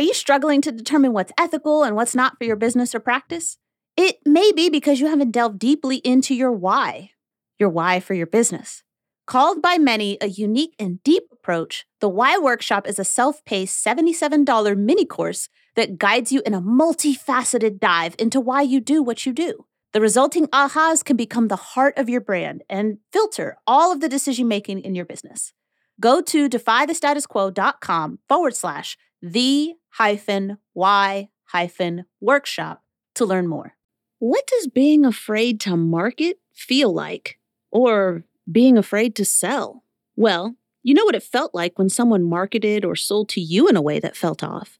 [0.00, 3.58] Are you struggling to determine what's ethical and what's not for your business or practice?
[3.98, 7.10] It may be because you haven't delved deeply into your why,
[7.58, 8.82] your why for your business.
[9.26, 13.84] Called by many a unique and deep approach, the Why Workshop is a self paced
[13.84, 19.26] $77 mini course that guides you in a multifaceted dive into why you do what
[19.26, 19.66] you do.
[19.92, 24.08] The resulting ahas can become the heart of your brand and filter all of the
[24.08, 25.52] decision making in your business.
[26.00, 32.82] Go to defythestatusquo.com forward slash the hyphen why hyphen workshop
[33.14, 33.76] to learn more.
[34.18, 37.38] What does being afraid to market feel like?
[37.70, 39.84] Or being afraid to sell?
[40.16, 43.76] Well, you know what it felt like when someone marketed or sold to you in
[43.76, 44.78] a way that felt off.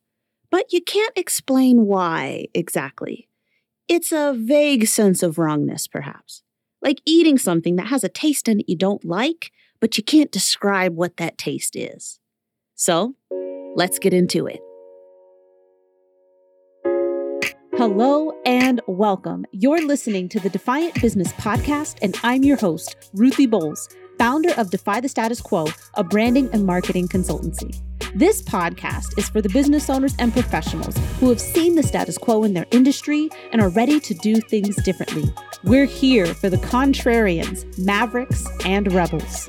[0.51, 3.29] But you can't explain why exactly.
[3.89, 6.43] It's a vague sense of wrongness, perhaps.
[6.83, 10.33] Like eating something that has a taste in it you don't like, but you can't
[10.33, 12.19] describe what that taste is.
[12.75, 13.15] So,
[13.77, 14.61] let's get into it.
[17.77, 19.47] Hello and welcome.
[19.53, 24.71] You're listening to the Defiant Business Podcast, and I'm your host, Ruthie Bowles, founder of
[24.71, 27.81] Defy the Status Quo, a branding and marketing consultancy.
[28.15, 32.43] This podcast is for the business owners and professionals who have seen the status quo
[32.43, 35.33] in their industry and are ready to do things differently.
[35.63, 39.49] We're here for the contrarians, mavericks, and rebels.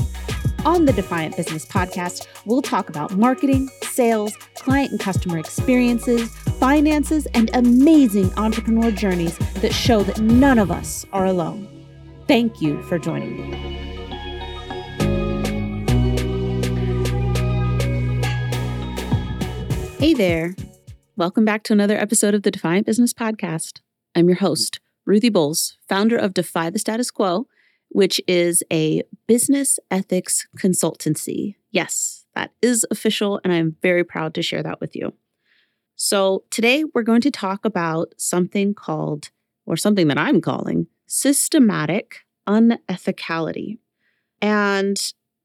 [0.64, 7.26] On the Defiant Business Podcast, we'll talk about marketing, sales, client and customer experiences, finances,
[7.34, 11.68] and amazing entrepreneur journeys that show that none of us are alone.
[12.28, 13.58] Thank you for joining me.
[19.98, 20.56] Hey there.
[21.16, 23.80] Welcome back to another episode of the Defiant Business Podcast.
[24.14, 27.48] I'm your host, Ruthie Bowles, founder of Defy the Status Quo
[27.92, 31.56] which is a business ethics consultancy.
[31.72, 35.14] Yes, that is official, and I'm very proud to share that with you.
[35.96, 39.30] So, today we're going to talk about something called,
[39.66, 43.78] or something that I'm calling, systematic unethicality.
[44.42, 44.98] And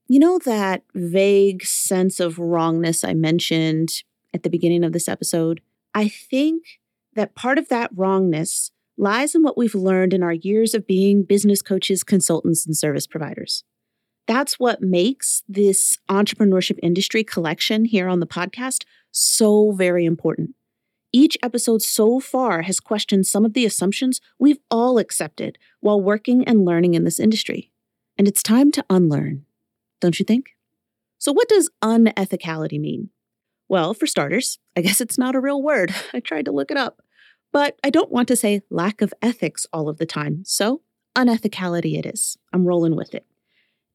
[0.07, 4.03] you know that vague sense of wrongness I mentioned
[4.33, 5.61] at the beginning of this episode?
[5.93, 6.79] I think
[7.13, 11.23] that part of that wrongness lies in what we've learned in our years of being
[11.23, 13.63] business coaches, consultants, and service providers.
[14.27, 20.55] That's what makes this entrepreneurship industry collection here on the podcast so very important.
[21.13, 26.43] Each episode so far has questioned some of the assumptions we've all accepted while working
[26.43, 27.71] and learning in this industry.
[28.17, 29.45] And it's time to unlearn,
[30.01, 30.57] don't you think?
[31.17, 33.09] So, what does unethicality mean?
[33.69, 35.93] Well, for starters, I guess it's not a real word.
[36.13, 37.01] I tried to look it up.
[37.57, 40.81] But I don't want to say lack of ethics all of the time, so
[41.15, 42.37] unethicality it is.
[42.53, 43.25] I'm rolling with it.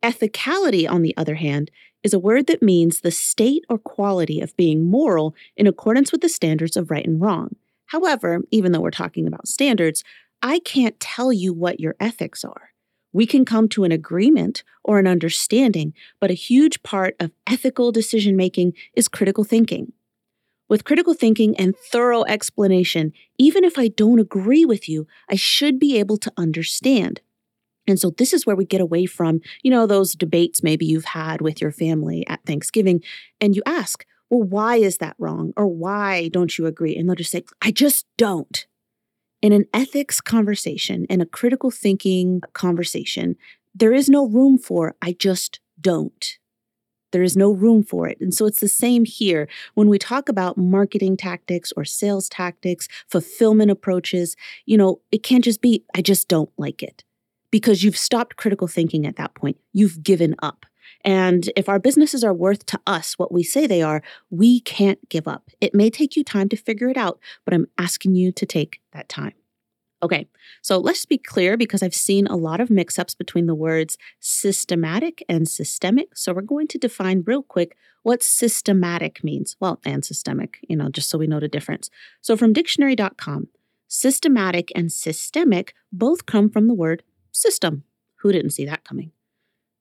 [0.02, 1.70] Ethicality, on the other hand,
[2.02, 6.22] is a word that means the state or quality of being moral in accordance with
[6.22, 7.54] the standards of right and wrong.
[7.86, 10.02] However, even though we're talking about standards,
[10.42, 12.70] I can't tell you what your ethics are.
[13.12, 17.92] We can come to an agreement or an understanding, but a huge part of ethical
[17.92, 19.92] decision making is critical thinking.
[20.72, 25.78] With critical thinking and thorough explanation, even if I don't agree with you, I should
[25.78, 27.20] be able to understand.
[27.86, 31.04] And so this is where we get away from, you know, those debates maybe you've
[31.04, 33.02] had with your family at Thanksgiving
[33.38, 35.52] and you ask, well, why is that wrong?
[35.58, 36.96] Or why don't you agree?
[36.96, 38.64] And they'll just say, I just don't.
[39.42, 43.36] In an ethics conversation, in a critical thinking conversation,
[43.74, 46.38] there is no room for, I just don't.
[47.12, 48.20] There is no room for it.
[48.20, 49.48] And so it's the same here.
[49.74, 54.36] When we talk about marketing tactics or sales tactics, fulfillment approaches,
[54.66, 57.04] you know, it can't just be, I just don't like it
[57.50, 59.58] because you've stopped critical thinking at that point.
[59.72, 60.66] You've given up.
[61.04, 65.08] And if our businesses are worth to us what we say they are, we can't
[65.08, 65.50] give up.
[65.60, 68.80] It may take you time to figure it out, but I'm asking you to take
[68.92, 69.34] that time.
[70.02, 70.26] Okay,
[70.62, 73.96] so let's be clear because I've seen a lot of mix ups between the words
[74.18, 76.16] systematic and systemic.
[76.16, 79.56] So we're going to define real quick what systematic means.
[79.60, 81.88] Well, and systemic, you know, just so we know the difference.
[82.20, 83.49] So from dictionary.com,
[83.87, 87.84] systematic and systemic both come from the word system.
[88.22, 89.12] Who didn't see that coming?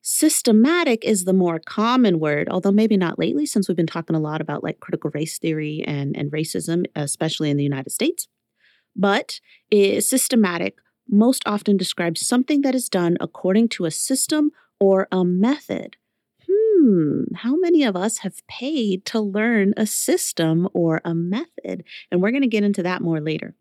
[0.03, 4.19] Systematic is the more common word, although maybe not lately, since we've been talking a
[4.19, 8.27] lot about like critical race theory and, and racism, especially in the United States
[8.95, 9.39] but
[9.69, 10.77] is systematic
[11.09, 15.97] most often describes something that is done according to a system or a method.
[16.49, 21.83] Hmm, how many of us have paid to learn a system or a method?
[22.11, 23.55] And we're going to get into that more later.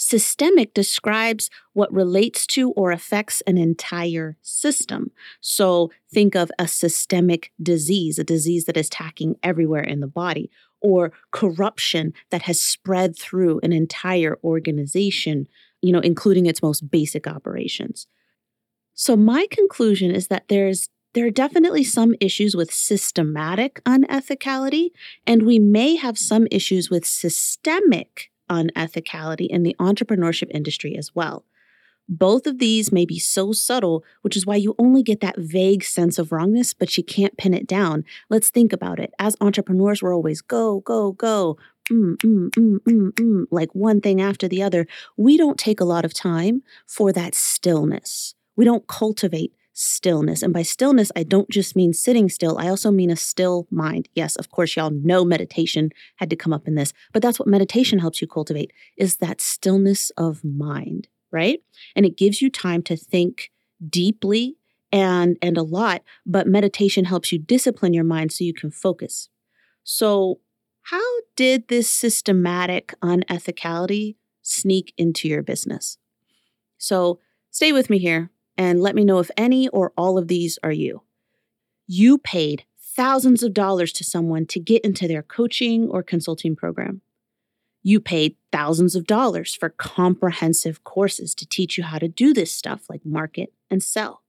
[0.00, 5.10] Systemic describes what relates to or affects an entire system.
[5.40, 10.52] So think of a systemic disease, a disease that is attacking everywhere in the body,
[10.80, 15.48] or corruption that has spread through an entire organization,
[15.82, 18.06] you know, including its most basic operations.
[18.94, 24.90] So my conclusion is that there's there are definitely some issues with systematic unethicality,
[25.26, 31.44] and we may have some issues with systemic unethicality in the entrepreneurship industry as well.
[32.08, 35.84] Both of these may be so subtle, which is why you only get that vague
[35.84, 38.04] sense of wrongness, but you can't pin it down.
[38.30, 39.12] Let's think about it.
[39.18, 41.58] As entrepreneurs, we're always go, go, go,
[41.90, 44.86] mm, mm, mm, mm, mm, like one thing after the other.
[45.18, 48.34] We don't take a lot of time for that stillness.
[48.56, 50.42] We don't cultivate stillness.
[50.42, 54.08] And by stillness, I don't just mean sitting still, I also mean a still mind.
[54.12, 57.46] Yes, of course, y'all know meditation had to come up in this, but that's what
[57.46, 61.60] meditation helps you cultivate is that stillness of mind, right?
[61.94, 63.52] And it gives you time to think
[63.88, 64.56] deeply
[64.90, 69.28] and and a lot, but meditation helps you discipline your mind so you can focus.
[69.84, 70.40] So,
[70.82, 75.98] how did this systematic unethicality sneak into your business?
[76.78, 77.20] So,
[77.50, 80.72] stay with me here and let me know if any or all of these are
[80.72, 81.02] you.
[81.86, 87.00] You paid thousands of dollars to someone to get into their coaching or consulting program.
[87.82, 92.52] You paid thousands of dollars for comprehensive courses to teach you how to do this
[92.52, 94.22] stuff like market and sell.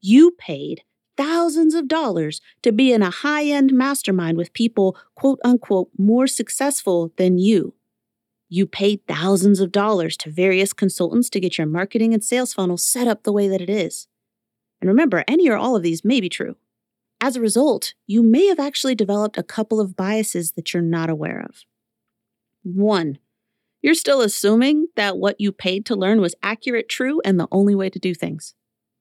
[0.00, 0.82] You paid
[1.16, 6.26] thousands of dollars to be in a high end mastermind with people, quote unquote, more
[6.26, 7.74] successful than you.
[8.48, 12.76] You paid thousands of dollars to various consultants to get your marketing and sales funnel
[12.76, 14.06] set up the way that it is.
[14.80, 16.56] And remember, any or all of these may be true.
[17.20, 21.10] As a result, you may have actually developed a couple of biases that you're not
[21.10, 21.64] aware of.
[22.62, 23.18] One,
[23.82, 27.74] you're still assuming that what you paid to learn was accurate, true, and the only
[27.74, 28.54] way to do things.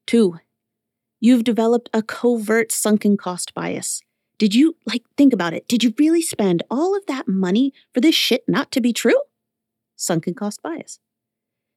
[0.07, 0.39] Two,
[1.19, 4.01] you've developed a covert sunken cost bias.
[4.38, 5.68] Did you, like, think about it?
[5.68, 9.19] Did you really spend all of that money for this shit not to be true?
[9.95, 11.00] Sunken cost bias.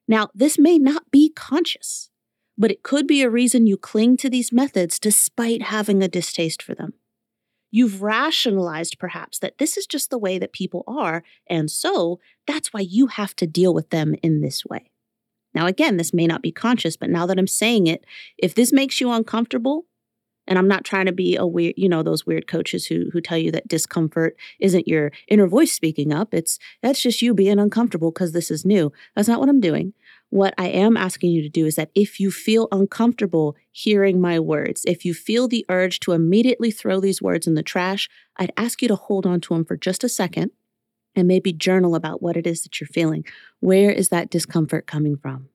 [0.07, 2.11] Now, this may not be conscious,
[2.57, 6.63] but it could be a reason you cling to these methods despite having a distaste
[6.63, 6.95] for them.
[7.71, 12.73] You've rationalized perhaps that this is just the way that people are, and so that's
[12.73, 14.91] why you have to deal with them in this way.
[15.55, 18.05] Now, again, this may not be conscious, but now that I'm saying it,
[18.39, 19.85] if this makes you uncomfortable,
[20.49, 23.21] and I'm not trying to be a weird, you know, those weird coaches who who
[23.21, 26.35] tell you that discomfort isn't your inner voice speaking up.
[26.35, 28.91] It's that's just you being uncomfortable because this is new.
[29.15, 29.93] That's not what I'm doing.
[30.31, 34.41] What I am asking you to do is that if you feel uncomfortable hearing my
[34.41, 38.53] words, if you feel the urge to immediately throw these words in the trash, I'd
[38.57, 40.51] ask you to hold on to them for just a second
[41.15, 43.25] and maybe journal about what it is that you're feeling.
[43.61, 45.49] Where is that discomfort coming from?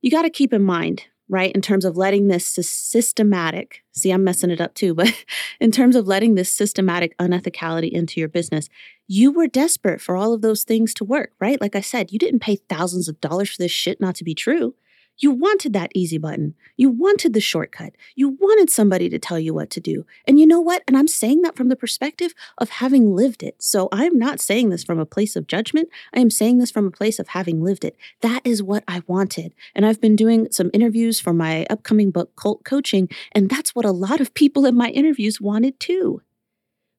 [0.00, 1.52] You got to keep in mind right?
[1.52, 5.12] In terms of letting this systematic, see, I'm messing it up too, but
[5.60, 8.68] in terms of letting this systematic unethicality into your business,
[9.06, 11.60] you were desperate for all of those things to work, right?
[11.60, 14.34] Like I said, you didn't pay thousands of dollars for this shit not to be
[14.34, 14.74] true.
[15.18, 16.54] You wanted that easy button.
[16.76, 17.94] You wanted the shortcut.
[18.14, 20.06] You wanted somebody to tell you what to do.
[20.26, 20.82] And you know what?
[20.86, 23.62] And I'm saying that from the perspective of having lived it.
[23.62, 25.88] So I'm not saying this from a place of judgment.
[26.14, 27.96] I am saying this from a place of having lived it.
[28.20, 29.54] That is what I wanted.
[29.74, 33.08] And I've been doing some interviews for my upcoming book, Cult Coaching.
[33.32, 36.22] And that's what a lot of people in my interviews wanted too.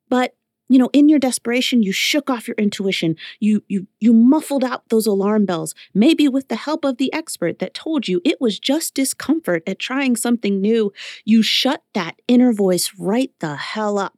[0.10, 0.36] But
[0.69, 3.16] you know in your desperation you shook off your intuition.
[3.39, 7.59] You you you muffled out those alarm bells maybe with the help of the expert
[7.59, 10.94] that told you it was just discomfort at trying something new.
[11.26, 14.18] You shut that inner voice right the hell up.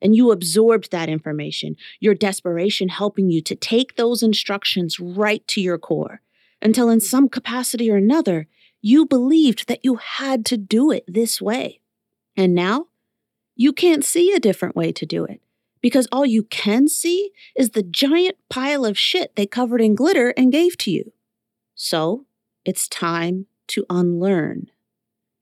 [0.00, 5.60] And you absorbed that information your desperation helping you to take those instructions right to
[5.60, 6.22] your core
[6.62, 8.46] until in some capacity or another
[8.82, 11.80] you believed that you had to do it this way.
[12.36, 12.86] And now
[13.60, 15.42] you can't see a different way to do it
[15.82, 20.30] because all you can see is the giant pile of shit they covered in glitter
[20.30, 21.12] and gave to you.
[21.74, 22.24] So
[22.64, 24.70] it's time to unlearn.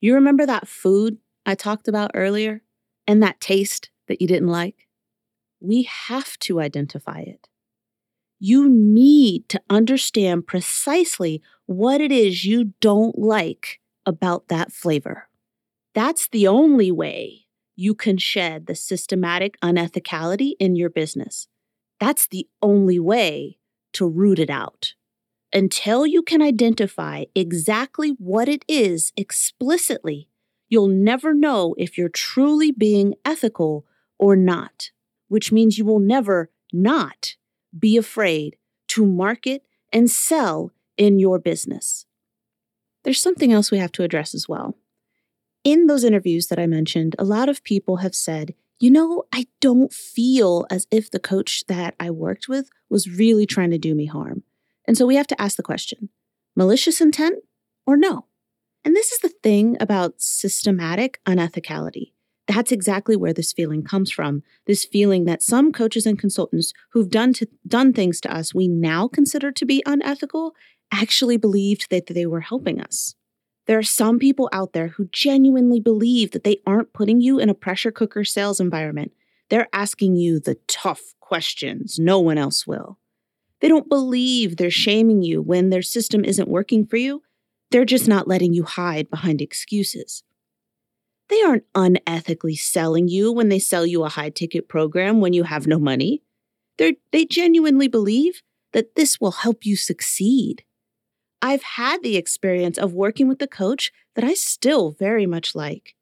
[0.01, 2.63] You remember that food I talked about earlier
[3.07, 4.89] and that taste that you didn't like?
[5.61, 7.47] We have to identify it.
[8.41, 15.29] You need to understand precisely what it is you don't like about that flavor.
[15.95, 17.45] That's the only way
[17.81, 21.47] you can shed the systematic unethicality in your business.
[22.01, 23.59] That's the only way
[23.93, 24.95] to root it out.
[25.53, 30.29] Until you can identify exactly what it is explicitly,
[30.69, 33.87] you'll never know if you're truly being ethical
[34.19, 34.91] or not,
[35.29, 37.37] which means you will never not
[37.79, 38.57] be afraid
[38.89, 42.07] to market and sell in your business.
[43.05, 44.75] There's something else we have to address as well.
[45.69, 49.49] In those interviews that I mentioned, a lot of people have said, you know, I
[49.61, 53.95] don't feel as if the coach that I worked with was really trying to do
[53.95, 54.45] me harm.
[54.87, 56.09] And so we have to ask the question
[56.57, 57.41] malicious intent
[57.87, 58.25] or no?
[58.83, 62.13] And this is the thing about systematic unethicality.
[62.47, 64.45] That's exactly where this feeling comes from.
[64.67, 68.69] This feeling that some coaches and consultants who've done to, done things to us we
[68.69, 70.55] now consider to be unethical
[70.91, 73.15] actually believed that they were helping us.
[73.69, 77.51] There are some people out there who genuinely believe that they aren't putting you in
[77.51, 79.13] a pressure cooker sales environment.
[79.51, 82.99] They're asking you the tough questions no one else will.
[83.61, 87.23] They don't believe they're shaming you when their system isn't working for you.
[87.71, 90.23] They're just not letting you hide behind excuses.
[91.29, 95.43] They aren't unethically selling you when they sell you a high ticket program when you
[95.43, 96.23] have no money.
[96.79, 98.41] They're, they genuinely believe
[98.73, 100.65] that this will help you succeed.
[101.41, 105.95] I've had the experience of working with a coach that I still very much like,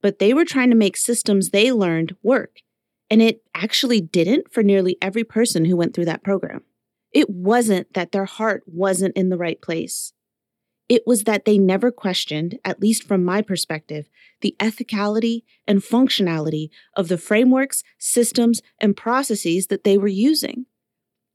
[0.00, 2.60] but they were trying to make systems they learned work,
[3.10, 6.62] and it actually didn't for nearly every person who went through that program.
[7.12, 10.12] It wasn't that their heart wasn't in the right place.
[10.88, 14.08] It was that they never questioned, at least from my perspective,
[14.40, 20.66] the ethicality and functionality of the frameworks, systems, and processes that they were using.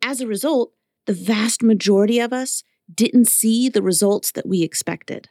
[0.01, 0.73] As a result,
[1.05, 5.29] the vast majority of us didn't see the results that we expected.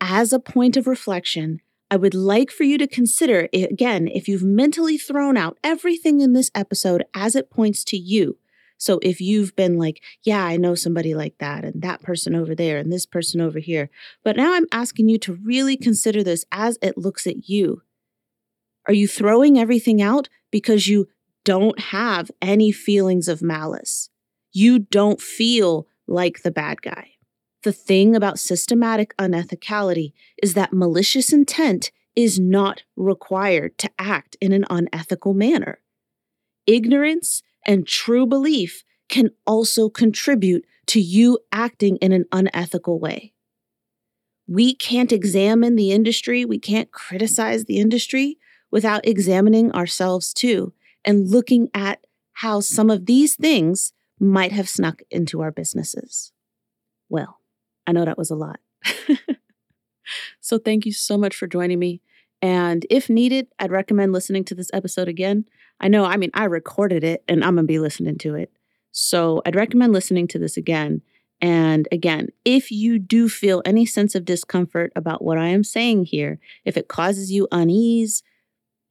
[0.00, 4.42] As a point of reflection, I would like for you to consider again if you've
[4.42, 8.38] mentally thrown out everything in this episode as it points to you.
[8.78, 12.52] So if you've been like, yeah, I know somebody like that, and that person over
[12.52, 13.90] there, and this person over here,
[14.24, 17.82] but now I'm asking you to really consider this as it looks at you.
[18.88, 21.08] Are you throwing everything out because you
[21.44, 24.10] don't have any feelings of malice?
[24.50, 27.12] You don't feel like the bad guy.
[27.62, 34.52] The thing about systematic unethicality is that malicious intent is not required to act in
[34.52, 35.78] an unethical manner.
[36.66, 43.32] Ignorance and true belief can also contribute to you acting in an unethical way.
[44.48, 48.38] We can't examine the industry, we can't criticize the industry
[48.70, 50.72] without examining ourselves too
[51.04, 52.04] and looking at
[52.34, 53.92] how some of these things
[54.22, 56.32] might have snuck into our businesses.
[57.08, 57.40] Well,
[57.86, 58.60] I know that was a lot.
[60.40, 62.00] so thank you so much for joining me.
[62.40, 65.44] And if needed, I'd recommend listening to this episode again.
[65.80, 68.52] I know, I mean, I recorded it and I'm going to be listening to it.
[68.92, 71.02] So I'd recommend listening to this again.
[71.40, 76.04] And again, if you do feel any sense of discomfort about what I am saying
[76.04, 78.22] here, if it causes you unease,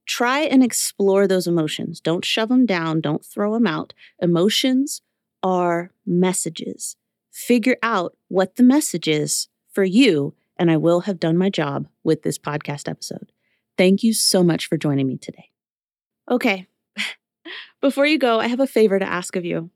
[0.06, 2.02] try and explore those emotions.
[2.02, 3.94] Don't shove them down, don't throw them out.
[4.22, 5.02] Emotions
[5.44, 6.96] are messages.
[7.32, 11.88] Figure out what the message is for you, and I will have done my job
[12.04, 13.32] with this podcast episode.
[13.78, 15.50] Thank you so much for joining me today.
[16.30, 16.68] Okay,
[17.82, 19.72] before you go, I have a favor to ask of you.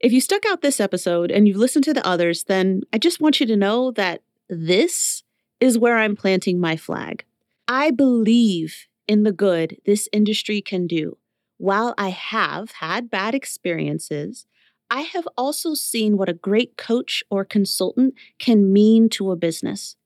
[0.00, 3.20] If you stuck out this episode and you've listened to the others, then I just
[3.20, 5.24] want you to know that this
[5.60, 7.24] is where I'm planting my flag.
[7.66, 11.18] I believe in the good this industry can do.
[11.56, 14.46] While I have had bad experiences,
[14.90, 19.96] I have also seen what a great coach or consultant can mean to a business.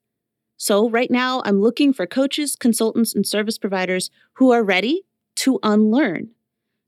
[0.57, 5.03] So, right now, I'm looking for coaches, consultants, and service providers who are ready
[5.37, 6.29] to unlearn.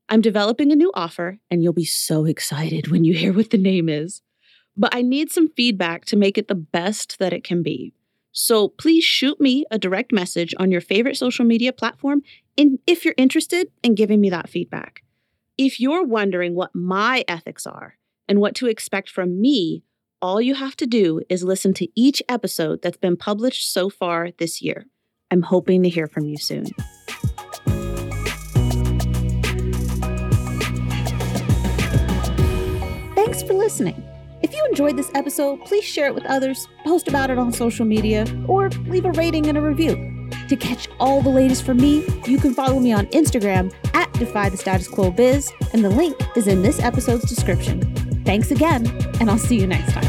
[0.08, 3.58] I'm developing a new offer, and you'll be so excited when you hear what the
[3.58, 4.22] name is.
[4.76, 7.92] But I need some feedback to make it the best that it can be.
[8.30, 12.22] So please shoot me a direct message on your favorite social media platform
[12.58, 15.02] if you're interested in giving me that feedback.
[15.58, 17.96] If you're wondering what my ethics are
[18.28, 19.84] and what to expect from me,
[20.20, 24.32] all you have to do is listen to each episode that's been published so far
[24.38, 24.84] this year.
[25.30, 26.66] I'm hoping to hear from you soon.
[33.14, 34.04] Thanks for listening.
[34.42, 37.86] If you enjoyed this episode, please share it with others, post about it on social
[37.86, 40.15] media, or leave a rating and a review.
[40.48, 44.48] To catch all the latest from me, you can follow me on Instagram at Defy
[44.48, 47.82] the Status Quo Biz, and the link is in this episode's description.
[48.24, 48.86] Thanks again,
[49.20, 50.05] and I'll see you next time.